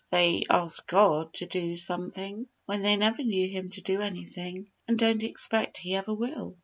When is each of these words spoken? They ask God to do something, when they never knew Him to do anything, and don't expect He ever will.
They 0.09 0.45
ask 0.49 0.87
God 0.87 1.31
to 1.35 1.45
do 1.45 1.75
something, 1.75 2.47
when 2.65 2.81
they 2.81 2.95
never 2.95 3.21
knew 3.21 3.47
Him 3.47 3.69
to 3.69 3.81
do 3.81 4.01
anything, 4.01 4.67
and 4.87 4.97
don't 4.97 5.21
expect 5.21 5.77
He 5.77 5.93
ever 5.93 6.11
will. 6.15 6.57